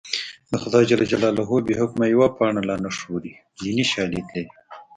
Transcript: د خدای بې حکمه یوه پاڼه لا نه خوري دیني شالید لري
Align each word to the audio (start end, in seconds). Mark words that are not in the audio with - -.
د 0.51 0.53
خدای 0.61 0.83
بې 1.67 1.73
حکمه 1.81 2.05
یوه 2.13 2.27
پاڼه 2.37 2.61
لا 2.69 2.75
نه 2.83 2.91
خوري 2.99 3.33
دیني 3.61 3.85
شالید 3.91 4.25
لري 4.33 4.51